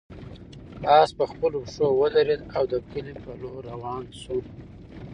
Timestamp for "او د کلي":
2.57-3.13